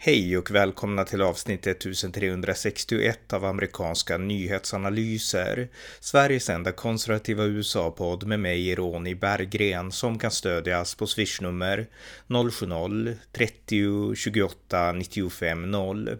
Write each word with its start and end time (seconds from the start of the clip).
Hej 0.00 0.38
och 0.38 0.50
välkomna 0.50 1.04
till 1.04 1.22
avsnitt 1.22 1.66
1361 1.66 3.32
av 3.32 3.44
amerikanska 3.44 4.18
nyhetsanalyser. 4.18 5.68
Sveriges 6.00 6.50
enda 6.50 6.72
konservativa 6.72 7.44
USA-podd 7.44 8.26
med 8.26 8.40
mig, 8.40 8.74
Ronny 8.74 9.14
Berggren, 9.14 9.92
som 9.92 10.18
kan 10.18 10.30
stödjas 10.30 10.94
på 10.94 11.06
swishnummer 11.06 11.86
070-30 12.28 14.14
28 14.14 14.92
95 14.92 15.70
0. 15.70 16.18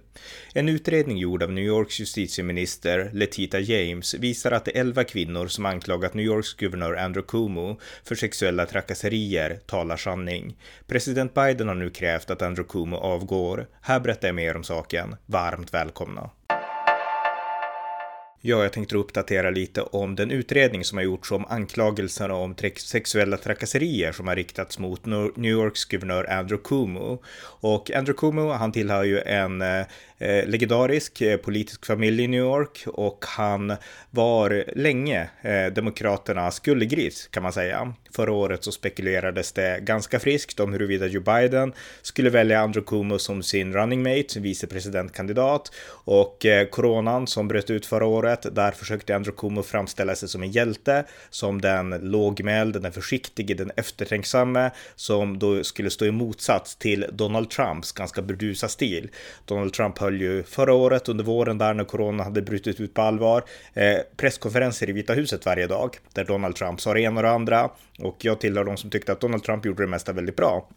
En 0.55 0.69
utredning 0.69 1.19
gjord 1.19 1.43
av 1.43 1.53
New 1.53 1.65
Yorks 1.65 2.01
justitieminister 2.01 3.11
Letita 3.13 3.61
James 3.61 4.15
visar 4.15 4.53
att 4.53 4.65
de 4.65 4.79
11 4.79 5.05
kvinnor 5.05 5.47
som 5.47 5.67
anklagat 5.67 6.15
New 6.15 6.27
Yorks 6.27 6.55
guvernör 6.55 6.95
Andrew 6.95 7.29
Cuomo 7.29 7.81
för 8.05 8.15
sexuella 8.15 8.67
trakasserier 8.67 9.61
talar 9.67 9.97
sanning. 9.97 10.57
President 10.87 11.35
Biden 11.35 11.69
har 11.69 11.75
nu 11.75 11.91
krävt 11.91 12.31
att 12.31 12.43
Andrew 12.43 12.73
Cuomo 12.73 12.97
avgår. 12.97 13.69
Här 13.81 14.01
berättar 14.01 14.29
jag 14.29 14.35
mer 14.35 14.57
om 14.57 14.65
saken. 14.65 15.17
Varmt 15.27 15.75
välkomna! 15.75 16.31
Ja, 18.41 18.63
jag 18.63 18.73
tänkte 18.73 18.97
uppdatera 18.97 19.51
lite 19.51 19.83
om 19.83 20.17
den 20.17 20.31
utredning 20.31 20.85
som 20.85 20.99
har 20.99 21.05
gjorts 21.05 21.33
om 21.33 21.45
anklagelserna 21.49 22.35
om 22.35 22.55
sexuella 22.77 23.37
trakasserier 23.37 24.13
som 24.13 24.29
har 24.29 24.37
riktats 24.37 24.79
mot 24.79 25.07
New 25.07 25.53
Yorks 25.53 25.85
guvernör 25.85 26.31
Andrew 26.31 26.69
Cuomo. 26.69 27.23
Och 27.61 27.91
Andrew 27.91 28.19
Cuomo, 28.19 28.51
han 28.53 28.73
tillhör 28.73 29.05
ju 29.05 29.21
en 29.21 29.63
eh, 29.63 29.87
legendarisk 30.47 31.21
eh, 31.21 31.37
politisk 31.37 31.87
familj 31.87 32.25
i 32.25 32.29
New 32.29 32.41
York 32.41 32.85
och 32.87 33.25
han 33.29 33.77
var 34.11 34.65
länge 34.77 35.31
eh, 35.43 35.67
Demokraternas 35.67 36.61
guldgris 36.61 37.29
kan 37.31 37.43
man 37.43 37.53
säga. 37.53 37.95
Förra 38.19 38.33
året 38.33 38.65
så 38.65 38.73
spekulerades 38.73 39.53
det 39.53 39.81
ganska 39.83 40.21
friskt 40.21 40.61
om 40.61 40.73
huruvida 40.73 41.07
Joe 41.07 41.23
Biden 41.23 41.73
skulle 42.03 42.31
välja 42.31 42.61
Andrew 42.61 42.87
Cuomo 42.89 43.19
som 43.19 43.43
sin 43.43 43.73
running 43.73 44.03
mate, 44.03 44.41
vicepresidentkandidat 44.41 45.73
och 45.91 46.47
eh, 46.47 46.67
coronan 46.69 47.27
som 47.27 47.49
bröt 47.49 47.71
ut 47.71 47.87
förra 47.87 48.07
året, 48.07 48.47
där 48.55 48.71
försökte 48.71 49.17
Andrew 49.17 49.41
Cuomo 49.41 49.63
framställa 49.63 50.15
sig 50.15 50.29
som 50.29 50.43
en 50.43 50.51
hjälte, 50.51 51.05
som 51.31 51.61
den 51.61 51.91
lågmälde, 51.91 52.79
den 52.79 52.93
försiktige, 52.93 53.55
den 53.55 53.71
eftertänksamme, 53.77 54.71
som 54.97 55.39
då 55.39 55.65
skulle 55.65 55.91
stå 55.91 56.05
i 56.05 56.11
motsats 56.11 56.77
till 56.77 57.07
Donald 57.13 57.51
Trumps 57.51 57.93
ganska 57.93 58.23
burdusa 58.23 58.69
stil. 58.69 59.11
Donald 59.45 59.73
Trump 59.73 59.99
höll 59.99 60.21
ju 60.21 60.43
förra 60.43 60.75
året 60.75 61.09
under 61.09 61.25
våren 61.25 61.59
där 61.59 61.75
när 61.75 61.85
corona 61.85 62.25
hade 62.25 62.43
brutit 62.43 62.81
ut 62.81 62.95
på 62.95 63.03
allvar 63.03 63.45
eh, 63.75 63.99
presskonferenser 64.17 64.89
i 64.89 64.93
Vita 64.93 65.13
huset 65.13 65.47
varje 65.47 65.67
dag 65.67 65.99
där 66.13 66.25
Donald 66.25 66.57
Trump 66.57 66.81
sa 66.81 66.95
det 66.95 67.01
ena 67.01 67.17
och 67.17 67.23
det 67.23 67.31
andra 67.31 67.71
och 68.09 68.25
jag 68.25 68.41
tillhör 68.41 68.65
de 68.65 68.77
som 68.77 68.91
tyckte 68.91 69.13
att 69.13 69.21
Donald 69.21 69.45
Trump 69.45 69.67
gjorde 69.67 69.83
det 69.83 69.87
mesta 69.87 70.13
väldigt 70.13 70.37
bra. 70.37 70.69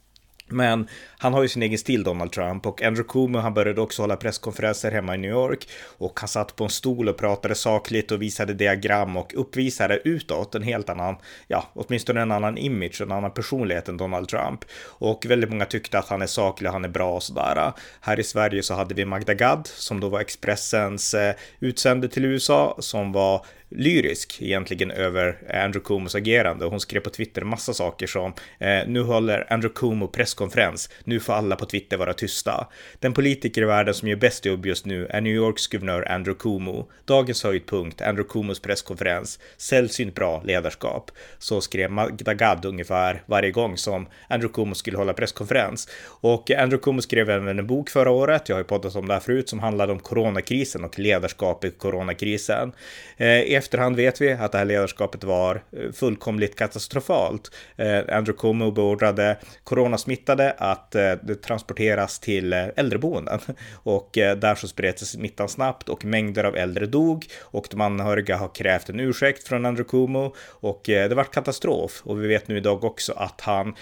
Men 0.52 0.88
han 1.18 1.34
har 1.34 1.42
ju 1.42 1.48
sin 1.48 1.64
egen 1.64 1.78
stil, 1.78 2.04
Donald 2.04 2.32
Trump, 2.32 2.66
och 2.66 2.82
Andrew 2.82 3.10
Cuomo, 3.14 3.40
han 3.40 3.54
började 3.54 3.82
också 3.82 4.04
hålla 4.04 4.16
presskonferenser 4.16 4.92
hemma 4.92 5.16
i 5.16 5.18
New 5.18 5.32
York 5.32 5.70
och 5.98 6.20
han 6.20 6.28
satt 6.28 6.56
på 6.56 6.64
en 6.64 6.70
stol 6.70 7.10
och 7.10 7.18
pratade 7.18 7.56
sakligt 7.56 8.12
och 8.12 8.22
visade 8.22 8.54
diagram 8.54 9.18
och 9.18 9.34
uppvisade 9.36 10.00
utåt 10.04 10.56
en 10.56 10.64
helt 10.64 10.90
annan, 10.90 11.16
ja, 11.48 11.64
åtminstone 11.74 12.22
en 12.22 12.32
annan 12.32 12.58
image, 12.58 13.02
en 13.02 13.12
annan 13.12 13.32
personlighet 13.32 13.90
än 13.90 13.98
Donald 13.98 14.28
Trump. 14.28 14.60
Och 14.86 15.26
väldigt 15.26 15.50
många 15.50 15.66
tyckte 15.66 16.00
att 16.00 16.10
han 16.10 16.22
är 16.22 16.28
saklig, 16.28 16.70
han 16.70 16.86
är 16.86 16.90
bra 16.90 17.16
och 17.16 17.24
sådär. 17.24 17.72
Här 18.02 18.20
i 18.20 18.24
Sverige 18.24 18.64
så 18.64 18.74
hade 18.74 18.94
vi 18.94 19.06
Magda 19.06 19.34
Gad 19.34 19.68
som 19.68 20.00
då 20.00 20.10
var 20.10 20.20
Expressens 20.20 21.14
eh, 21.14 21.36
utsände 21.60 22.08
till 22.08 22.26
USA 22.26 22.78
som 22.80 23.12
var 23.12 23.46
lyrisk 23.72 24.42
egentligen 24.42 24.92
över 24.92 25.38
Andrew 25.54 25.86
Cuomos 25.86 26.16
agerande. 26.16 26.66
Hon 26.66 26.80
skrev 26.80 27.00
på 27.00 27.10
Twitter 27.10 27.42
massa 27.42 27.74
saker 27.74 28.08
som 28.08 28.34
eh, 28.60 28.88
nu 28.88 29.02
håller 29.02 29.54
Andrew 29.54 29.80
Cuomo 29.80 30.08
presskonferens, 30.08 30.90
nu 31.04 31.20
får 31.20 31.34
alla 31.34 31.56
på 31.56 31.66
Twitter 31.66 31.98
vara 31.98 32.14
tysta. 32.14 32.68
Den 33.00 33.14
politiker 33.14 33.62
i 33.62 33.66
världen 33.66 33.94
som 33.94 34.08
gör 34.08 34.16
bäst 34.16 34.46
jobb 34.46 34.66
just 34.66 34.86
nu 34.86 35.06
är 35.06 35.22
New 35.22 35.34
Yorks 35.34 35.68
guvernör 35.68 36.12
Andrew 36.12 36.40
Cuomo. 36.40 36.90
Dagens 37.06 37.44
höjdpunkt, 37.44 38.02
Andrew 38.02 38.30
Cuomos 38.34 38.60
presskonferens, 38.60 39.40
sällsynt 39.58 40.16
bra 40.16 40.42
ledarskap. 40.46 41.12
Så 41.40 41.62
skrev 41.62 41.92
Magda 41.92 42.34
Gad 42.34 42.66
ungefär 42.66 43.24
varje 43.26 43.52
gång 43.52 43.78
som 43.78 44.08
Andrew 44.28 44.54
Cuomo 44.54 44.76
skulle 44.76 44.98
hålla 44.98 45.14
presskonferens. 45.14 45.90
Och 46.22 46.52
Andrew 46.52 46.84
Cuomo 46.84 47.02
skrev 47.02 47.30
även 47.30 47.60
en 47.60 47.68
bok 47.68 47.90
förra 47.90 48.12
året, 48.12 48.50
jag 48.50 48.56
har 48.56 48.62
ju 48.62 48.68
poddat 48.68 48.96
om 48.96 49.08
det 49.08 49.14
här 49.14 49.20
förut, 49.20 49.50
som 49.50 49.60
handlade 49.60 49.92
om 49.92 50.00
coronakrisen 50.00 50.84
och 50.84 51.00
ledarskap 51.00 51.66
i 51.66 51.72
coronakrisen. 51.72 52.72
Eh, 53.18 53.28
efterhand 53.62 53.96
vet 53.96 54.22
vi 54.22 54.32
att 54.32 54.52
det 54.52 54.58
här 54.58 54.66
ledarskapet 54.66 55.24
var 55.24 55.64
eh, 55.72 55.92
fullkomligt 55.92 56.56
katastrofalt. 56.56 57.52
Eh, 57.76 57.98
Andrew 57.98 58.34
Cuomo 58.34 58.72
beordrade 58.72 59.38
coronasmittade 59.64 60.52
att 60.58 60.96
eh, 60.96 61.14
transporteras 61.46 62.20
till 62.20 62.54
äldreboenden. 62.54 63.40
Och 63.84 64.10
där 64.14 64.56
så 64.56 64.68
spred 64.68 65.00
sig 65.00 65.08
smittan 65.08 65.50
snabbt 65.50 65.90
och 65.90 66.06
mängder 66.06 66.44
av 66.44 66.56
äldre 66.56 66.86
dog. 66.86 67.26
Och 67.42 67.68
de 67.72 67.82
anhöriga 67.82 68.38
har 68.38 68.56
krävt 68.56 68.90
en 68.90 69.00
ursäkt 69.00 69.48
från 69.48 69.66
Andrew 69.66 69.90
Cuomo. 69.90 70.36
Och 70.48 70.82
det 70.86 71.16
var 71.16 71.24
katastrof. 71.24 72.02
Och 72.04 72.24
vi 72.24 72.28
vet 72.28 72.48
nu 72.48 72.58
idag 72.58 72.84
också 72.84 73.14
att 73.14 73.42
han 73.42 73.76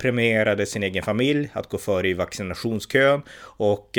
premierade 0.00 0.66
sin 0.66 0.82
egen 0.82 1.02
familj 1.02 1.50
att 1.52 1.68
gå 1.68 1.78
före 1.78 2.08
i 2.08 2.14
vaccinationskön 2.14 3.22
och 3.42 3.98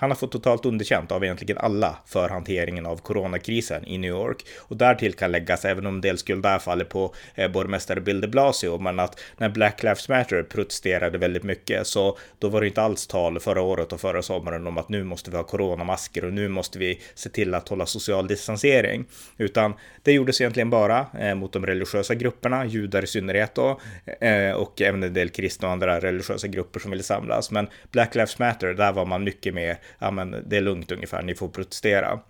han 0.00 0.10
har 0.10 0.16
fått 0.16 0.32
totalt 0.32 0.66
underkänt 0.66 1.12
av 1.12 1.24
egentligen 1.24 1.58
alla 1.58 1.96
för 2.06 2.28
hanteringen 2.28 2.86
av 2.86 2.96
coronakrisen 2.96 3.84
i 3.86 3.98
New 3.98 4.10
York. 4.10 4.46
Och 4.58 4.76
därtill 4.76 5.14
kan 5.14 5.32
läggas, 5.32 5.64
även 5.64 5.86
om 5.86 6.00
del 6.00 6.18
skuld 6.18 6.42
där 6.42 6.58
faller 6.58 6.84
på 6.84 7.14
eh, 7.34 7.50
borgmästare 7.50 8.00
Bill 8.00 8.20
de 8.20 8.28
Blasio, 8.28 8.78
men 8.78 9.00
att 9.00 9.20
när 9.36 9.48
Black 9.48 9.82
Lives 9.82 10.08
Matter 10.08 10.42
protesterade 10.42 11.18
väldigt 11.18 11.42
mycket 11.42 11.86
så 11.86 12.18
då 12.38 12.48
var 12.48 12.60
det 12.60 12.66
inte 12.66 12.82
alls 12.82 13.06
tal 13.06 13.40
förra 13.40 13.62
året 13.62 13.92
och 13.92 14.00
förra 14.00 14.22
sommaren 14.22 14.66
om 14.66 14.78
att 14.78 14.88
nu 14.88 15.04
måste 15.04 15.30
vi 15.30 15.36
ha 15.36 15.44
coronamasker 15.44 16.24
och 16.24 16.32
nu 16.32 16.48
måste 16.48 16.78
vi 16.78 17.00
se 17.14 17.28
till 17.28 17.54
att 17.54 17.68
hålla 17.68 17.86
social 17.86 18.26
distansering. 18.26 19.04
Utan 19.36 19.74
det 20.02 20.12
gjordes 20.12 20.40
egentligen 20.40 20.70
bara 20.70 21.06
eh, 21.18 21.34
mot 21.34 21.52
de 21.52 21.66
religiösa 21.66 22.14
grupperna, 22.14 22.66
judar 22.66 23.02
i 23.02 23.06
synnerhet 23.06 23.54
då, 23.54 23.80
eh, 24.20 24.52
och 24.52 24.82
även 24.82 25.02
en 25.02 25.14
del 25.14 25.28
kristna 25.28 25.68
och 25.68 25.72
andra 25.72 26.00
religiösa 26.00 26.46
grupper 26.46 26.80
som 26.80 26.90
ville 26.90 27.02
samlas. 27.02 27.50
Men 27.50 27.68
Black 27.92 28.14
Lives 28.14 28.38
Matter, 28.38 28.74
där 28.74 28.92
var 28.92 29.06
man 29.06 29.24
mycket 29.24 29.54
mer 29.54 29.78
ja 29.98 30.10
men 30.10 30.44
det 30.46 30.56
är 30.56 30.60
lugnt 30.60 30.92
ungefär, 30.92 31.22
ni 31.22 31.34
får 31.34 31.48
protestera. 31.48 32.20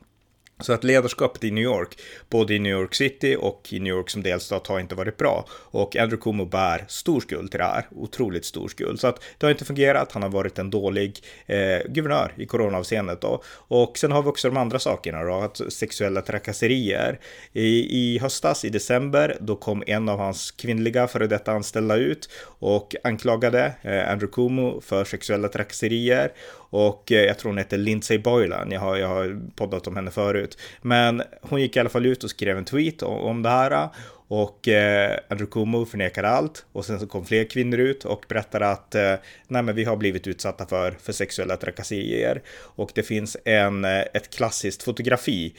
Så 0.61 0.73
att 0.73 0.85
ledarskapet 0.85 1.45
i 1.45 1.51
New 1.51 1.65
York, 1.65 1.99
både 2.31 2.55
i 2.55 2.59
New 2.59 2.73
York 2.73 2.95
City 2.95 3.37
och 3.41 3.69
i 3.71 3.81
New 3.81 3.95
York 3.95 4.11
som 4.11 4.23
delstat 4.23 4.67
har 4.67 4.81
inte 4.81 4.95
varit 4.95 5.17
bra. 5.17 5.47
Och 5.51 5.97
Andrew 5.97 6.23
Cuomo 6.23 6.45
bär 6.45 6.85
stor 6.89 7.21
skuld 7.21 7.51
till 7.51 7.59
det 7.59 7.65
här, 7.65 7.87
otroligt 7.91 8.45
stor 8.45 8.69
skuld. 8.69 9.01
Så 9.01 9.07
att 9.07 9.23
det 9.39 9.47
har 9.47 9.51
inte 9.51 9.65
fungerat, 9.65 10.13
han 10.13 10.23
har 10.23 10.31
varit 10.31 10.59
en 10.59 10.71
dålig 10.71 11.19
eh, 11.47 11.79
guvernör 11.89 12.33
i 12.37 12.47
coronaavseendet 12.47 13.21
då. 13.21 13.43
Och 13.49 13.99
sen 13.99 14.13
har 14.13 14.23
vi 14.23 14.29
också 14.29 14.49
de 14.49 14.57
andra 14.57 14.79
sakerna 14.79 15.25
då, 15.25 15.35
att 15.35 15.73
sexuella 15.73 16.23
trakasserier. 16.23 17.21
I, 17.53 17.99
I 17.99 18.19
höstas, 18.19 18.65
i 18.65 18.69
december, 18.69 19.37
då 19.41 19.57
kom 19.57 19.83
en 19.87 20.09
av 20.09 20.19
hans 20.19 20.51
kvinnliga 20.51 21.09
före 21.09 21.27
detta 21.27 21.53
anställda 21.53 21.97
ut 21.97 22.29
och 22.59 22.95
anklagade 23.05 23.73
eh, 23.83 24.13
Andrew 24.13 24.33
Cuomo 24.33 24.81
för 24.81 25.05
sexuella 25.05 25.49
trakasserier. 25.49 26.33
Och 26.71 27.13
eh, 27.13 27.25
jag 27.25 27.39
tror 27.39 27.51
hon 27.51 27.59
heter 27.59 27.79
Lindsay 27.79 28.19
Boylan, 28.19 28.71
jag 28.71 28.81
har, 28.81 28.97
jag 28.97 29.09
har 29.09 29.41
poddat 29.57 29.87
om 29.87 29.97
henne 29.97 30.11
förut. 30.11 30.50
Men 30.83 31.23
hon 31.43 31.61
gick 31.61 31.77
i 31.77 31.81
alla 31.81 31.89
fall 31.89 32.07
ut 32.07 32.25
och 32.25 32.31
skrev 32.31 32.59
en 32.59 32.65
tweet 32.65 33.03
om, 33.03 33.19
om 33.19 33.43
det 33.43 33.49
här. 33.49 33.89
Och 34.31 34.69
eh, 34.69 35.19
Andrew 35.29 35.53
Cuomo 35.53 35.87
förnekade 35.87 36.29
allt 36.29 36.65
och 36.73 36.85
sen 36.85 37.01
så 37.01 37.07
kom 37.07 37.25
fler 37.25 37.45
kvinnor 37.45 37.79
ut 37.79 38.05
och 38.05 38.25
berättade 38.29 38.69
att 38.69 38.95
eh, 38.95 39.15
nej 39.49 39.63
men 39.63 39.75
vi 39.75 39.85
har 39.85 39.97
blivit 39.97 40.27
utsatta 40.27 40.67
för, 40.67 40.97
för 41.03 41.13
sexuella 41.13 41.57
trakasserier. 41.57 42.43
Och 42.51 42.91
det 42.95 43.03
finns 43.03 43.37
en, 43.45 43.85
eh, 43.85 44.01
ett 44.01 44.31
klassiskt 44.31 44.83
fotografi 44.83 45.55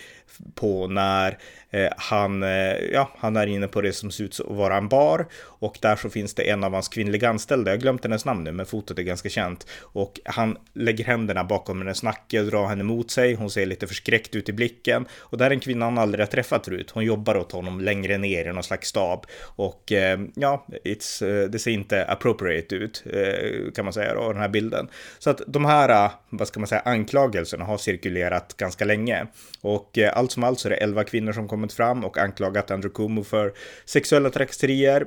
på 0.56 0.88
när 0.88 1.38
eh, 1.70 1.90
han, 1.98 2.44
eh, 2.44 2.76
ja, 2.94 3.10
han 3.18 3.36
är 3.36 3.48
inne 3.48 3.68
på 3.68 3.82
det 3.82 3.94
som 3.94 4.12
ser 4.12 4.24
ut 4.24 4.40
att 4.40 4.56
vara 4.56 4.78
en 4.78 4.88
bar 4.88 5.28
och 5.44 5.78
där 5.82 5.96
så 5.96 6.10
finns 6.10 6.34
det 6.34 6.50
en 6.50 6.64
av 6.64 6.74
hans 6.74 6.88
kvinnliga 6.88 7.30
anställda, 7.30 7.72
jag 7.72 7.78
har 7.78 7.82
glömt 7.82 8.04
hennes 8.04 8.26
namn 8.26 8.44
nu, 8.44 8.52
men 8.52 8.66
fotot 8.66 9.00
är 9.00 9.04
ganska 9.04 9.30
känt 9.30 9.68
och 9.82 10.20
han 10.26 10.58
lägger 10.74 11.06
händerna 11.06 11.44
bakom 11.44 11.82
hennes 11.82 12.04
nacke 12.04 12.40
och 12.40 12.46
drar 12.46 12.68
henne 12.68 12.84
mot 12.84 13.12
sig. 13.12 13.34
Hon 13.34 13.50
ser 13.50 13.66
lite 13.66 13.88
förskräckt 13.88 14.36
ut 14.36 14.50
i 14.50 14.54
blicken 14.54 15.06
och 15.20 15.38
där 15.38 15.46
är 15.46 15.52
en 15.52 15.60
kvinna 15.60 15.86
han 15.86 15.98
aldrig 15.98 16.26
har 16.26 16.32
träffat 16.32 16.66
förut. 16.66 16.92
Hon 16.92 17.06
jobbar 17.06 17.38
åt 17.38 17.52
honom 17.52 17.82
längre 17.82 18.18
ner 18.18 18.46
i 18.46 18.54
någon 18.54 18.64
slags 18.64 18.88
stab 18.88 19.26
och 19.44 19.92
eh, 19.92 20.20
ja, 20.36 20.66
it's, 20.86 21.44
eh, 21.44 21.50
det 21.50 21.60
ser 21.60 21.72
inte 21.72 22.06
appropriate 22.06 22.76
ut 22.76 23.04
eh, 23.14 23.72
kan 23.76 23.86
man 23.86 23.94
säga 23.94 24.14
då, 24.14 24.32
den 24.34 24.42
här 24.42 24.50
bilden. 24.50 24.88
Så 25.20 25.30
att 25.30 25.42
de 25.48 25.66
här, 25.66 26.06
eh, 26.06 26.12
vad 26.30 26.48
ska 26.48 26.60
man 26.60 26.68
säga, 26.68 26.82
anklagelserna 26.86 27.66
har 27.66 27.78
cirkulerat 27.78 28.58
ganska 28.58 28.86
länge 28.86 29.28
och 29.62 29.98
allt 30.14 30.31
som 30.32 30.44
allt 30.44 30.60
så 30.60 30.68
är 30.68 30.70
det 30.70 30.76
11 30.76 31.04
kvinnor 31.04 31.32
som 31.32 31.48
kommit 31.48 31.74
fram 31.74 32.06
och 32.06 32.18
anklagat 32.18 32.72
Andrew 32.72 32.96
Cuomo 32.96 33.24
för 33.24 33.54
sexuella 33.86 34.30
trakasserier. 34.30 35.06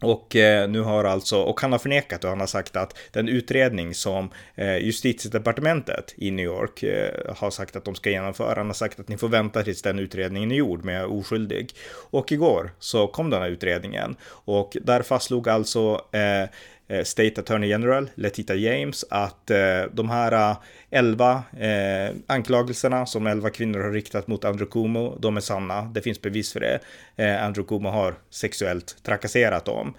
Och 0.00 0.36
eh, 0.36 0.68
nu 0.68 0.80
har 0.80 1.04
alltså, 1.04 1.42
och 1.42 1.60
han 1.60 1.72
har 1.72 1.78
förnekat 1.78 2.24
och 2.24 2.30
han 2.30 2.40
har 2.40 2.46
sagt 2.46 2.76
att 2.76 2.98
den 3.12 3.28
utredning 3.28 3.94
som 3.94 4.30
eh, 4.54 4.76
justitiedepartementet 4.76 6.14
i 6.16 6.30
New 6.30 6.44
York 6.44 6.82
eh, 6.82 7.34
har 7.36 7.50
sagt 7.50 7.76
att 7.76 7.84
de 7.84 7.94
ska 7.94 8.10
genomföra, 8.10 8.54
han 8.54 8.66
har 8.66 8.74
sagt 8.74 9.00
att 9.00 9.08
ni 9.08 9.16
får 9.16 9.28
vänta 9.28 9.62
tills 9.62 9.82
den 9.82 9.98
utredningen 9.98 10.52
är 10.52 10.56
gjord, 10.56 10.84
men 10.84 10.94
jag 10.94 11.02
är 11.02 11.12
oskyldig. 11.12 11.70
Och 12.10 12.32
igår 12.32 12.70
så 12.78 13.06
kom 13.06 13.30
den 13.30 13.42
här 13.42 13.48
utredningen 13.48 14.16
och 14.26 14.76
där 14.82 15.02
fastslog 15.02 15.48
alltså 15.48 16.00
eh, 16.12 16.48
Eh, 16.88 17.04
State 17.04 17.40
Attorney 17.40 17.68
General 17.68 18.10
Letita 18.14 18.54
James 18.54 19.04
att 19.10 19.50
eh, 19.50 19.82
de 19.92 20.10
här 20.10 20.32
eh, 20.50 20.56
elva 20.90 21.42
eh, 21.60 22.14
anklagelserna 22.26 23.06
som 23.06 23.26
elva 23.26 23.50
kvinnor 23.50 23.80
har 23.80 23.90
riktat 23.90 24.26
mot 24.26 24.44
Andrew 24.44 24.72
Cuomo, 24.72 25.18
de 25.20 25.36
är 25.36 25.40
sanna. 25.40 25.82
Det 25.82 26.00
finns 26.00 26.20
bevis 26.20 26.52
för 26.52 26.60
det. 26.60 26.80
Andrew 27.16 27.68
Cuomo 27.68 27.88
har 27.88 28.14
sexuellt 28.30 28.96
trakasserat 29.02 29.64
dem. 29.64 29.94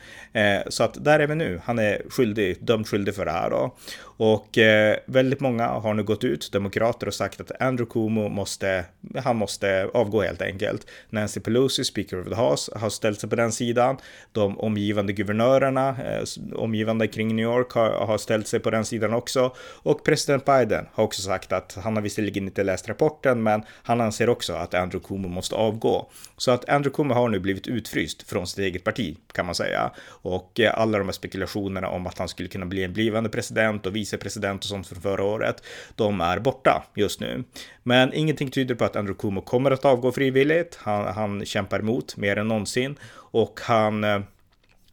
Så 0.68 0.84
att 0.84 1.04
där 1.04 1.20
är 1.20 1.28
vi 1.28 1.36
nu. 1.36 1.62
Han 1.64 1.80
är 1.80 2.02
skyldig, 2.10 2.58
dömd 2.62 2.88
skyldig 2.88 3.16
för 3.16 3.26
det 3.26 3.32
här 3.32 3.50
då. 3.50 3.76
Och 4.18 4.58
väldigt 5.06 5.40
många 5.40 5.68
har 5.68 5.94
nu 5.94 6.04
gått 6.04 6.24
ut, 6.24 6.50
demokrater, 6.52 7.08
och 7.08 7.14
sagt 7.14 7.42
att 7.42 7.62
Andrew 7.62 7.94
Cuomo 7.94 8.30
måste, 8.30 8.86
han 9.24 9.36
måste 9.36 9.90
avgå 9.94 10.22
helt 10.22 10.42
enkelt. 10.42 10.88
Nancy 11.10 11.40
Pelosi, 11.40 11.84
Speaker 11.84 12.22
of 12.22 12.28
the 12.28 12.36
House, 12.36 12.72
har 12.76 12.90
ställt 12.90 13.20
sig 13.20 13.30
på 13.30 13.36
den 13.36 13.52
sidan. 13.52 13.98
De 14.32 14.60
omgivande 14.60 15.14
guvernörerna, 15.14 15.96
omgivande 16.76 17.08
kring 17.08 17.36
New 17.36 17.46
York, 17.46 17.72
har, 17.72 17.90
har 17.90 18.18
ställt 18.18 18.48
sig 18.48 18.60
på 18.60 18.70
den 18.70 18.86
sidan 18.86 19.14
också. 19.14 19.56
Och 19.84 20.04
president 20.04 20.46
Biden 20.46 20.86
har 20.94 21.04
också 21.04 21.22
sagt 21.22 21.54
att 21.54 21.78
han 21.84 21.96
har 21.96 22.04
visserligen 22.04 22.44
inte 22.44 22.64
läst 22.64 22.90
rapporten, 22.90 23.44
men 23.44 23.64
han 23.84 24.02
anser 24.02 24.30
också 24.30 24.54
att 24.54 24.74
Andrew 24.74 25.08
Cuomo 25.08 25.28
måste 25.28 25.56
avgå. 25.56 26.10
Så 26.38 26.52
att 26.52 26.70
Andrew 26.70 26.96
Cuomo 26.96 27.14
har 27.14 27.30
nu 27.30 27.40
blivit 27.40 27.68
utfryst 27.68 28.30
från 28.30 28.48
sitt 28.48 28.60
eget 28.60 28.84
parti, 28.84 29.18
kan 29.34 29.46
man 29.46 29.56
säga. 29.56 29.92
Och 30.24 30.60
eh, 30.60 30.80
alla 30.80 30.98
de 30.98 31.08
här 31.08 31.12
spekulationerna 31.12 31.88
om 31.88 32.08
att 32.08 32.18
han 32.18 32.28
skulle 32.28 32.50
kunna 32.50 32.66
bli 32.66 32.84
en 32.84 32.94
blivande 32.94 33.30
president 33.30 33.86
och 33.86 33.96
vicepresident 33.96 34.64
och 34.64 34.70
sånt 34.70 34.88
från 34.88 35.02
förra 35.02 35.24
året, 35.24 35.64
de 35.96 36.22
är 36.22 36.40
borta 36.40 36.84
just 36.96 37.20
nu. 37.20 37.44
Men 37.84 38.14
ingenting 38.14 38.52
tyder 38.52 38.76
på 38.76 38.86
att 38.86 38.96
Andrew 38.96 39.22
Cuomo 39.22 39.42
kommer 39.42 39.72
att 39.72 39.86
avgå 39.86 40.12
frivilligt. 40.12 40.78
Han, 40.82 41.14
han 41.16 41.46
kämpar 41.46 41.80
emot 41.80 42.18
mer 42.18 42.38
än 42.38 42.48
någonsin 42.48 42.96
och 43.32 43.60
han 43.64 44.04
Eh, 44.04 44.22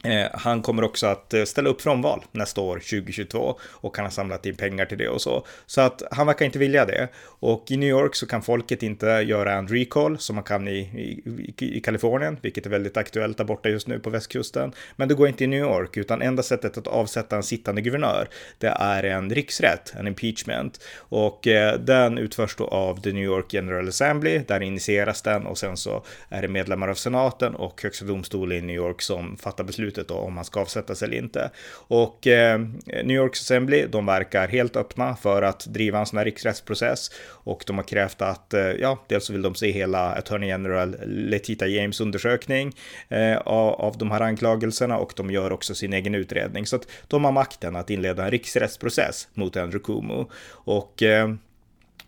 Eh, 0.02 0.26
han 0.32 0.62
kommer 0.62 0.84
också 0.84 1.06
att 1.06 1.34
eh, 1.34 1.44
ställa 1.44 1.70
upp 1.70 1.80
frånval 1.80 2.24
nästa 2.32 2.60
år, 2.60 2.74
2022, 2.74 3.58
och 3.70 3.96
han 3.96 4.06
har 4.06 4.10
samlat 4.10 4.46
in 4.46 4.54
pengar 4.54 4.84
till 4.86 4.98
det 4.98 5.08
och 5.08 5.22
så. 5.22 5.46
Så 5.66 5.80
att 5.80 6.02
han 6.10 6.26
verkar 6.26 6.44
inte 6.44 6.58
vilja 6.58 6.84
det. 6.84 7.08
Och 7.24 7.70
i 7.70 7.76
New 7.76 7.88
York 7.88 8.14
så 8.14 8.26
kan 8.26 8.42
folket 8.42 8.82
inte 8.82 9.06
göra 9.06 9.52
en 9.52 9.68
recall 9.68 10.18
som 10.18 10.34
man 10.34 10.44
kan 10.44 10.68
i, 10.68 10.78
i, 11.58 11.76
i 11.76 11.80
Kalifornien, 11.80 12.36
vilket 12.42 12.66
är 12.66 12.70
väldigt 12.70 12.96
aktuellt 12.96 13.38
där 13.38 13.44
borta 13.44 13.68
just 13.68 13.88
nu 13.88 13.98
på 13.98 14.10
västkusten. 14.10 14.72
Men 14.96 15.08
det 15.08 15.14
går 15.14 15.28
inte 15.28 15.44
i 15.44 15.46
New 15.46 15.60
York, 15.60 15.96
utan 15.96 16.22
enda 16.22 16.42
sättet 16.42 16.78
att 16.78 16.86
avsätta 16.86 17.36
en 17.36 17.42
sittande 17.42 17.80
guvernör, 17.80 18.28
det 18.58 18.66
är 18.66 19.02
en 19.02 19.30
riksrätt, 19.30 19.94
en 19.98 20.06
impeachment. 20.06 20.80
Och 20.96 21.46
eh, 21.46 21.78
den 21.78 22.18
utförs 22.18 22.56
då 22.56 22.66
av 22.66 23.00
The 23.00 23.12
New 23.12 23.24
York 23.24 23.54
General 23.54 23.88
Assembly, 23.88 24.38
där 24.38 24.62
initieras 24.62 25.22
den 25.22 25.46
och 25.46 25.58
sen 25.58 25.76
så 25.76 26.04
är 26.28 26.42
det 26.42 26.48
medlemmar 26.48 26.88
av 26.88 26.94
senaten 26.94 27.54
och 27.54 27.82
högsta 27.82 28.04
domstolen 28.04 28.58
i 28.58 28.60
New 28.60 28.76
York 28.76 29.02
som 29.02 29.36
fattar 29.36 29.64
beslut 29.64 29.91
beslutet 29.92 30.08
då, 30.08 30.14
om 30.14 30.34
man 30.34 30.44
ska 30.44 30.60
avsättas 30.60 31.02
eller 31.02 31.16
inte. 31.16 31.50
Och 31.88 32.26
eh, 32.26 32.60
New 32.86 33.16
York 33.16 33.32
Assembly, 33.32 33.86
de 33.86 34.06
verkar 34.06 34.48
helt 34.48 34.76
öppna 34.76 35.16
för 35.16 35.42
att 35.42 35.66
driva 35.66 35.98
en 35.98 36.06
sån 36.06 36.18
här 36.18 36.24
riksrättsprocess 36.24 37.10
och 37.44 37.64
de 37.66 37.76
har 37.76 37.84
krävt 37.84 38.22
att, 38.22 38.54
eh, 38.54 38.60
ja, 38.60 38.98
dels 39.08 39.24
så 39.24 39.32
vill 39.32 39.42
de 39.42 39.54
se 39.54 39.70
hela 39.70 40.12
Attorney 40.12 40.48
General 40.48 40.96
Letita 41.06 41.66
James 41.66 42.00
undersökning 42.00 42.72
eh, 43.08 43.36
av, 43.36 43.74
av 43.80 43.98
de 43.98 44.10
här 44.10 44.20
anklagelserna 44.20 44.98
och 44.98 45.12
de 45.16 45.30
gör 45.30 45.52
också 45.52 45.74
sin 45.74 45.92
egen 45.92 46.14
utredning. 46.14 46.66
Så 46.66 46.76
att 46.76 46.86
de 47.08 47.24
har 47.24 47.32
makten 47.32 47.76
att 47.76 47.90
inleda 47.90 48.24
en 48.24 48.30
riksrättsprocess 48.30 49.28
mot 49.34 49.56
Andrew 49.56 49.84
Cuomo. 49.84 50.30
Och 50.66 51.02
eh, 51.02 51.28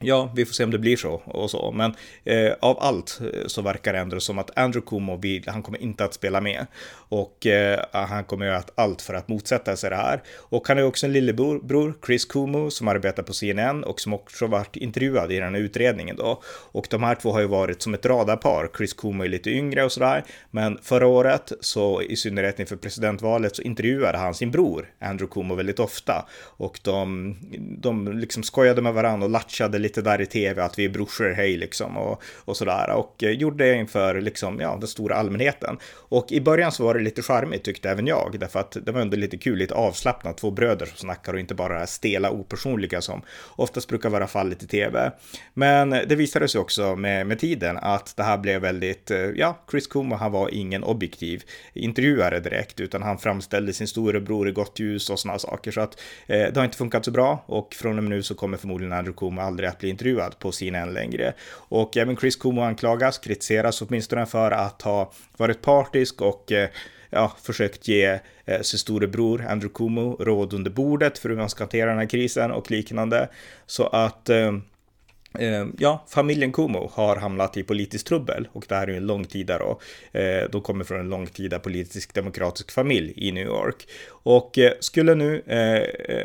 Ja, 0.01 0.33
vi 0.35 0.45
får 0.45 0.53
se 0.53 0.65
om 0.65 0.71
det 0.71 0.79
blir 0.79 0.97
så 0.97 1.13
och 1.25 1.51
så, 1.51 1.71
men 1.73 1.95
eh, 2.25 2.53
av 2.61 2.79
allt 2.81 3.21
eh, 3.21 3.47
så 3.47 3.63
verkar 3.63 3.93
det 3.93 3.99
ändå 3.99 4.21
som 4.21 4.39
att 4.39 4.59
Andrew 4.59 4.91
Cuomo 4.91 5.17
vill, 5.17 5.45
han 5.47 5.63
kommer 5.63 5.83
inte 5.83 6.05
att 6.05 6.15
spela 6.15 6.41
med 6.41 6.67
och 7.09 7.47
eh, 7.47 7.81
han 7.93 8.25
kommer 8.25 8.47
göra 8.47 8.63
allt 8.75 9.03
för 9.03 9.15
att 9.15 9.29
motsätta 9.29 9.77
sig 9.77 9.91
det 9.91 9.97
här. 9.97 10.23
Och 10.37 10.69
han 10.69 10.79
är 10.79 10.85
också 10.85 11.07
en 11.07 11.13
lillebror, 11.13 11.95
Chris 12.07 12.25
Cuomo, 12.25 12.71
som 12.71 12.89
arbetar 12.89 13.23
på 13.23 13.33
CNN 13.33 13.85
och 13.85 14.01
som 14.01 14.13
också 14.15 14.47
varit 14.47 14.77
intervjuad 14.77 15.33
i 15.33 15.39
den 15.39 15.55
här 15.55 15.61
utredningen 15.61 16.17
då. 16.17 16.43
Och 16.47 16.87
de 16.91 17.03
här 17.03 17.15
två 17.15 17.33
har 17.33 17.41
ju 17.41 17.47
varit 17.47 17.83
som 17.83 17.95
ett 17.95 18.07
radarpar. 18.07 18.71
Chris 18.77 18.93
Cuomo 18.93 19.25
är 19.25 19.29
lite 19.29 19.51
yngre 19.51 19.85
och 19.85 19.93
sådär, 19.93 20.25
men 20.51 20.79
förra 20.83 21.07
året 21.07 21.53
så 21.61 22.03
i 22.03 22.17
synnerhet 22.17 22.61
inför 22.61 22.77
presidentvalet 22.77 23.57
så 23.57 23.63
intervjuade 23.63 24.19
han 24.19 24.35
sin 24.35 24.51
bror 24.51 24.91
Andrew 25.01 25.33
Cuomo 25.35 25.55
väldigt 25.55 25.79
ofta 25.79 26.27
och 26.57 26.81
de, 26.83 27.37
de 27.81 28.19
liksom 28.19 28.43
skojade 28.43 28.83
med 28.83 28.95
varandra 28.95 29.25
och 29.25 29.31
latchade 29.31 29.79
lite 29.85 30.03
där 30.03 30.21
i 30.21 30.27
tv 30.27 30.63
att 30.63 30.79
vi 30.79 30.85
är 30.85 30.89
brorsor, 30.89 31.31
hej 31.31 31.57
liksom 31.57 31.97
och, 31.97 32.23
och 32.45 32.57
sådär 32.57 32.91
och 32.91 33.25
eh, 33.25 33.31
gjorde 33.31 33.65
det 33.65 33.75
inför 33.75 34.21
liksom, 34.21 34.61
ja, 34.61 34.77
den 34.81 34.89
stora 34.89 35.15
allmänheten. 35.15 35.79
Och 35.95 36.33
i 36.33 36.41
början 36.41 36.73
så 36.73 36.85
var 36.85 36.95
det 36.95 37.01
lite 37.01 37.23
charmigt 37.23 37.65
tyckte 37.65 37.91
även 37.91 38.07
jag, 38.07 38.37
därför 38.41 38.61
att 38.61 38.77
det 38.83 38.93
var 38.93 39.01
ändå 39.01 39.17
lite 39.17 39.37
kul, 39.37 39.59
lite 39.59 39.75
avslappnat, 39.75 40.39
två 40.39 40.51
bröder 40.51 40.87
som 40.87 40.97
snackar 40.97 41.33
och 41.33 41.41
inte 41.41 41.55
bara 41.55 41.73
det 41.73 41.79
här 41.79 41.87
stela 41.87 42.31
opersonliga 42.31 43.01
som 43.01 43.23
oftast 43.57 43.89
brukar 43.89 44.11
vara 44.11 44.27
fallet 44.27 44.63
i 44.63 44.67
tv. 44.67 45.13
Men 45.55 45.91
det 45.91 46.17
visade 46.17 46.49
sig 46.49 46.61
också 46.61 46.97
med, 46.97 47.27
med 47.27 47.39
tiden 47.39 47.77
att 47.77 48.17
det 48.17 48.23
här 48.23 48.39
blev 48.39 48.61
väldigt, 48.61 49.11
eh, 49.11 49.19
ja, 49.19 49.65
Chris 49.71 49.87
Cuomo, 49.87 50.15
han 50.15 50.33
var 50.33 50.55
ingen 50.55 50.85
objektiv 50.85 51.43
intervjuare 51.75 52.41
direkt, 52.41 52.81
utan 52.81 53.03
han 53.03 53.19
framställde 53.19 53.73
sin 53.73 53.89
storebror 53.89 54.49
i 54.49 54.53
gott 54.53 54.79
ljus 54.79 55.11
och 55.11 55.19
sådana 55.19 55.39
saker, 55.39 55.71
så 55.71 55.81
att 55.81 56.01
eh, 56.27 56.53
det 56.53 56.57
har 56.57 56.65
inte 56.65 56.77
funkat 56.77 57.05
så 57.05 57.11
bra 57.11 57.45
och 57.47 57.75
från 57.75 57.99
och 57.99 58.05
med 58.05 58.11
nu 58.11 58.23
så 58.23 58.35
kommer 58.35 58.57
förmodligen 58.57 58.93
Andrew 58.93 59.19
Cuomo 59.19 59.41
aldrig 59.41 59.69
att 59.75 59.81
bli 59.81 59.89
intervjuad 59.89 60.39
på 60.39 60.53
CNN 60.53 60.95
längre. 60.95 61.33
Och 61.53 61.97
även 61.97 62.17
Chris 62.17 62.37
Cuomo 62.37 62.63
anklagas, 62.63 63.19
kritiseras 63.19 63.83
åtminstone 63.83 64.27
för 64.27 64.51
att 64.51 64.83
ha 64.83 65.13
varit 65.37 65.63
partisk 65.63 66.21
och 66.21 66.53
eh, 66.53 66.69
ja, 67.11 67.33
försökt 67.43 67.89
ge 67.89 68.19
eh, 68.45 68.61
sin 68.61 68.79
storebror 68.79 69.47
Andrew 69.49 69.75
Cuomo 69.75 70.17
råd 70.21 70.55
under 70.55 70.71
bordet 70.71 71.19
för 71.19 71.29
hur 71.29 71.37
man 71.37 71.51
ska 71.51 71.65
hantera 71.65 71.91
den 71.91 71.99
här 71.99 72.07
krisen 72.07 72.53
och 72.53 72.71
liknande. 72.71 73.29
Så 73.67 73.87
att 73.87 74.29
Eh, 74.29 74.53
Eh, 75.39 75.67
ja, 75.79 76.05
familjen 76.09 76.53
Kumo 76.53 76.91
har 76.93 77.17
hamnat 77.17 77.57
i 77.57 77.63
politiskt 77.63 78.07
trubbel 78.07 78.49
och 78.53 78.65
det 78.69 78.75
här 78.75 78.87
är 78.87 78.91
ju 78.91 78.97
en 78.97 79.07
långtida 79.07 79.59
då. 79.59 79.81
Eh, 80.13 80.51
de 80.53 80.61
kommer 80.61 80.85
från 80.85 81.01
en 81.01 81.09
långtida 81.09 81.59
politisk 81.59 82.15
demokratisk 82.15 82.73
familj 82.73 83.13
i 83.17 83.33
New 83.33 83.47
York. 83.47 83.89
Och 84.11 84.59
eh, 84.59 84.73
skulle 84.81 85.15
nu 85.15 85.43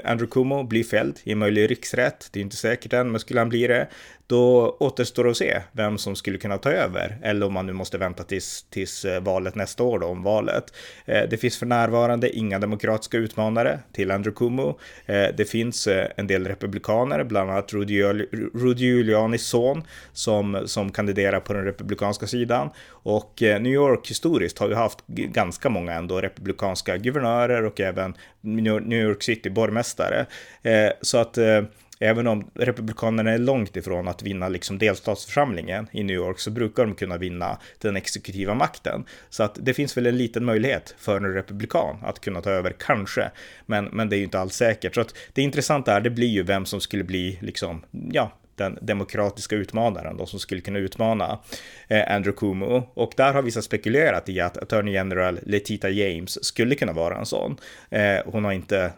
Andrew 0.04 0.32
Kumo 0.32 0.64
bli 0.64 0.84
fälld 0.84 1.20
i 1.24 1.32
en 1.32 1.38
möjlig 1.38 1.72
riksrätt, 1.72 2.30
det 2.32 2.40
är 2.40 2.42
inte 2.42 2.56
säkert 2.56 2.94
än, 2.94 3.12
men 3.12 3.20
skulle 3.20 3.40
han 3.40 3.50
bli 3.50 3.68
det, 3.68 3.88
då 4.28 4.78
återstår 4.80 5.30
att 5.30 5.38
se 5.38 5.62
vem 5.72 5.98
som 5.98 6.16
skulle 6.16 6.38
kunna 6.38 6.58
ta 6.58 6.72
över, 6.72 7.18
eller 7.24 7.46
om 7.46 7.54
man 7.54 7.66
nu 7.66 7.74
måste 7.74 7.98
vänta 7.98 8.24
tills, 8.24 8.66
tills 8.70 9.06
valet 9.22 9.56
nästa 9.56 9.84
år 9.84 10.00
då, 10.00 10.08
om 10.08 10.24
valet. 10.24 10.74
Det 11.06 11.42
finns 11.42 11.58
för 11.58 11.66
närvarande 11.66 12.38
inga 12.38 12.60
demokratiska 12.60 13.18
utmanare 13.18 13.80
till 13.94 14.12
Andrew 14.12 14.38
Kumo. 14.38 14.80
Det 15.08 15.50
finns 15.50 15.88
en 16.16 16.28
del 16.28 16.48
republikaner, 16.48 17.24
bland 17.24 17.52
annat 17.52 17.74
Rudy 17.74 18.99
Giulianis 19.00 19.48
son, 19.48 19.84
som, 20.14 20.64
som 20.66 20.92
kandiderar 20.92 21.40
på 21.40 21.54
den 21.54 21.66
republikanska 21.66 22.28
sidan. 22.28 22.70
Och 22.90 23.44
eh, 23.44 23.62
New 23.62 23.74
York 23.74 24.10
historiskt 24.10 24.60
har 24.60 24.70
ju 24.70 24.76
haft 24.76 25.08
ganska 25.08 25.70
många 25.70 25.94
ändå 25.94 26.22
republikanska 26.22 26.98
guvernörer 26.98 27.66
och 27.66 27.80
även 27.80 28.14
New 28.42 28.94
York 28.94 29.24
City 29.24 29.50
borgmästare. 29.50 30.26
Eh, 30.64 30.92
så 31.02 31.18
att 31.18 31.38
eh, 31.38 31.62
även 32.00 32.28
om 32.28 32.50
Republikanerna 32.54 33.32
är 33.32 33.38
långt 33.38 33.78
ifrån 33.78 34.08
att 34.08 34.24
vinna 34.24 34.50
liksom 34.50 34.78
delstatsförsamlingen 34.78 35.88
i 35.92 36.04
New 36.04 36.16
York 36.16 36.40
så 36.40 36.52
brukar 36.52 36.86
de 36.86 36.96
kunna 36.96 37.18
vinna 37.18 37.58
den 37.78 37.96
exekutiva 37.96 38.54
makten. 38.54 39.06
Så 39.30 39.44
att 39.44 39.58
det 39.62 39.74
finns 39.74 39.98
väl 39.98 40.06
en 40.06 40.18
liten 40.18 40.46
möjlighet 40.46 40.96
för 40.98 41.18
en 41.18 41.34
republikan 41.34 41.98
att 42.04 42.20
kunna 42.20 42.42
ta 42.42 42.50
över, 42.50 42.76
kanske. 42.80 43.32
Men, 43.66 43.86
men 43.86 44.10
det 44.10 44.16
är 44.16 44.18
ju 44.18 44.24
inte 44.24 44.40
alls 44.40 44.54
säkert. 44.54 44.96
Så 44.96 45.02
att 45.02 45.16
det 45.34 45.42
intressanta 45.42 45.94
är, 45.94 46.02
det 46.02 46.10
blir 46.10 46.28
ju 46.28 46.44
vem 46.44 46.66
som 46.66 46.82
skulle 46.82 47.04
bli 47.04 47.38
liksom, 47.42 47.82
ja, 48.12 48.32
den 48.60 48.78
demokratiska 48.82 49.56
utmanaren, 49.56 50.18
de 50.18 50.28
som 50.28 50.40
skulle 50.40 50.62
kunna 50.62 50.80
utmana 50.80 51.40
eh, 51.88 52.16
Andrew 52.16 52.38
Cuomo. 52.40 52.84
Och 52.94 53.14
där 53.18 53.34
har 53.34 53.42
vissa 53.42 53.62
spekulerat 53.62 54.30
i 54.30 54.40
att 54.40 54.58
Attorney 54.58 54.94
General 54.94 55.40
Letita 55.44 55.90
James 55.90 56.46
skulle 56.46 56.76
kunna 56.76 56.94
vara 56.94 57.18
en 57.18 57.26
sån. 57.26 57.58
Eh, 57.90 58.18
hon 58.26 58.46
har 58.46 58.52
inte 58.52 58.80
eh, 58.80 58.92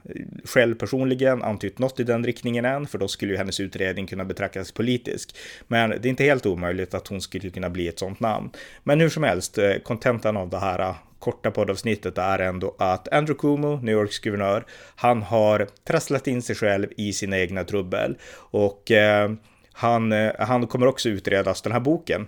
själv 0.45 0.75
personligen 0.75 1.43
antytt 1.43 1.79
något 1.79 1.99
i 1.99 2.03
den 2.03 2.25
riktningen 2.25 2.65
än, 2.65 2.87
för 2.87 2.97
då 2.97 3.07
skulle 3.07 3.31
ju 3.31 3.37
hennes 3.37 3.59
utredning 3.59 4.07
kunna 4.07 4.25
betraktas 4.25 4.71
politisk. 4.71 5.35
Men 5.67 5.89
det 5.89 6.05
är 6.05 6.07
inte 6.07 6.23
helt 6.23 6.45
omöjligt 6.45 6.93
att 6.93 7.07
hon 7.07 7.21
skulle 7.21 7.49
kunna 7.49 7.69
bli 7.69 7.87
ett 7.87 7.99
sånt 7.99 8.19
namn. 8.19 8.49
Men 8.83 8.99
hur 8.99 9.09
som 9.09 9.23
helst, 9.23 9.57
eh, 9.57 9.75
kontentan 9.75 10.37
av 10.37 10.49
det 10.49 10.59
här 10.59 10.79
eh, 10.79 10.95
korta 11.19 11.51
poddavsnittet 11.51 12.17
är 12.17 12.39
ändå 12.39 12.75
att 12.79 13.13
Andrew 13.13 13.39
Cuomo, 13.39 13.79
New 13.83 13.95
Yorks 13.95 14.19
guvernör, 14.19 14.65
han 14.95 15.21
har 15.21 15.67
trasslat 15.83 16.27
in 16.27 16.41
sig 16.41 16.55
själv 16.55 16.87
i 16.97 17.13
sina 17.13 17.39
egna 17.39 17.63
trubbel 17.63 18.17
och 18.51 18.91
eh, 18.91 19.31
han, 19.73 20.11
eh, 20.11 20.31
han 20.39 20.67
kommer 20.67 20.87
också 20.87 21.09
utredas, 21.09 21.61
den 21.61 21.73
här 21.73 21.79
boken 21.79 22.27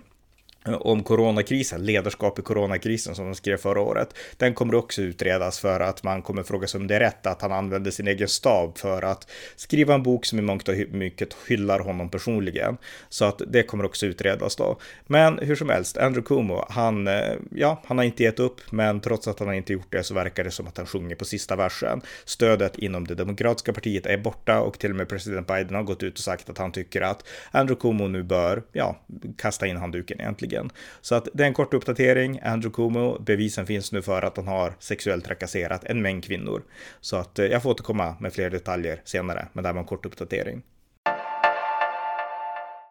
om 0.64 1.02
coronakrisen, 1.02 1.86
ledarskap 1.86 2.38
i 2.38 2.42
coronakrisen 2.42 3.14
som 3.14 3.24
de 3.24 3.34
skrev 3.34 3.56
förra 3.56 3.80
året. 3.80 4.14
Den 4.36 4.54
kommer 4.54 4.74
också 4.74 5.02
utredas 5.02 5.58
för 5.58 5.80
att 5.80 6.02
man 6.02 6.22
kommer 6.22 6.42
fråga 6.42 6.66
sig 6.66 6.80
om 6.80 6.86
det 6.86 6.96
är 6.96 7.00
rätt 7.00 7.26
att 7.26 7.42
han 7.42 7.52
använde 7.52 7.92
sin 7.92 8.08
egen 8.08 8.28
stab 8.28 8.78
för 8.78 9.02
att 9.02 9.30
skriva 9.56 9.94
en 9.94 10.02
bok 10.02 10.26
som 10.26 10.38
i 10.38 10.42
mångt 10.42 10.68
och 10.68 10.74
mycket 10.90 11.36
hyllar 11.48 11.78
honom 11.78 12.08
personligen. 12.08 12.76
Så 13.08 13.24
att 13.24 13.42
det 13.46 13.62
kommer 13.62 13.84
också 13.84 14.06
utredas 14.06 14.56
då. 14.56 14.78
Men 15.06 15.38
hur 15.38 15.56
som 15.56 15.68
helst, 15.68 15.96
Andrew 15.96 16.26
Cuomo, 16.26 16.64
han, 16.68 17.08
eh, 17.08 17.34
ja, 17.54 17.82
han 17.86 17.98
har 17.98 18.04
inte 18.04 18.22
gett 18.22 18.40
upp, 18.40 18.60
men 18.70 19.00
trots 19.00 19.28
att 19.28 19.38
han 19.38 19.54
inte 19.54 19.72
gjort 19.72 19.92
det 19.92 20.02
så 20.02 20.14
verkar 20.14 20.44
det 20.44 20.50
som 20.50 20.66
att 20.66 20.76
han 20.76 20.86
sjunger 20.86 21.16
på 21.16 21.24
sista 21.24 21.56
versen. 21.56 22.00
Stödet 22.24 22.78
inom 22.78 23.06
det 23.06 23.14
demokratiska 23.14 23.72
partiet 23.72 24.06
är 24.06 24.18
borta 24.18 24.60
och 24.60 24.78
till 24.78 24.90
och 24.90 24.96
med 24.96 25.08
president 25.08 25.46
Biden 25.46 25.74
har 25.74 25.82
gått 25.82 26.02
ut 26.02 26.14
och 26.14 26.24
sagt 26.24 26.50
att 26.50 26.58
han 26.58 26.72
tycker 26.72 27.00
att 27.00 27.24
Andrew 27.50 27.80
Cuomo 27.80 28.08
nu 28.08 28.22
bör, 28.22 28.62
ja, 28.72 28.96
kasta 29.38 29.66
in 29.66 29.76
handduken 29.76 30.20
egentligen 30.20 30.53
egentligen. 30.54 30.70
Så 31.00 31.14
att 31.14 31.28
det 31.34 31.42
är 31.42 31.46
en 31.46 31.54
kort 31.54 31.74
uppdatering. 31.74 32.40
Andrew 32.42 32.74
Cuomo, 32.74 33.18
bevisen 33.20 33.66
finns 33.66 33.92
nu 33.92 34.02
för 34.02 34.22
att 34.22 34.36
han 34.36 34.46
har 34.46 34.72
sexuellt 34.78 35.24
trakasserat 35.24 35.84
en 35.84 36.02
mängd 36.02 36.24
kvinnor. 36.24 36.62
Så 37.00 37.16
att 37.16 37.38
eh, 37.38 37.46
jag 37.46 37.62
får 37.62 37.70
återkomma 37.70 38.16
med 38.20 38.32
fler 38.32 38.50
detaljer 38.50 39.00
senare, 39.04 39.48
men 39.52 39.62
det 39.62 39.68
här 39.68 39.74
var 39.74 39.80
en 39.80 39.86
kort 39.86 40.06
uppdatering. 40.06 40.62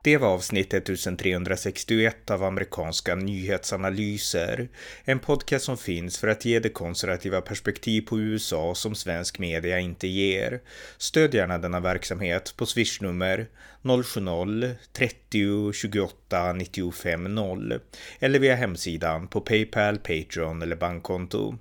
Det 0.04 0.18
var 0.18 0.28
avsnitt 0.28 0.74
1361 0.74 2.32
av 2.32 2.44
amerikanska 2.44 3.16
nyhetsanalyser. 3.16 4.68
En 5.04 5.20
podcast 5.20 5.66
som 5.66 5.78
finns 5.78 6.18
för 6.18 6.28
att 6.28 6.46
ge 6.46 6.60
det 6.60 6.70
konservativa 6.70 7.42
perspektiv 7.42 8.02
på 8.02 8.20
USA 8.20 8.76
som 8.76 8.96
svensk 8.96 9.40
media 9.40 9.80
inte 9.80 10.08
ger. 10.08 10.62
Stöd 10.98 11.34
gärna 11.34 11.58
denna 11.58 11.80
verksamhet 11.80 12.54
på 12.58 12.66
swishnummer 12.66 13.48
070-30 13.82 15.74
28 15.74 16.54
95 16.54 17.36
0 17.36 17.80
eller 18.20 18.40
via 18.40 18.56
hemsidan 18.56 19.28
på 19.28 19.42
Paypal, 19.42 19.98
Patreon 19.98 20.62
eller 20.62 20.76
bankkonto. 20.76 21.58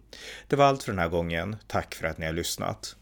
Det 0.48 0.56
var 0.56 0.64
allt 0.64 0.82
för 0.82 0.92
den 0.92 0.98
här 0.98 1.08
gången. 1.08 1.56
Tack 1.66 1.94
för 1.94 2.06
att 2.06 2.18
ni 2.18 2.26
har 2.26 2.32
lyssnat. 2.32 2.96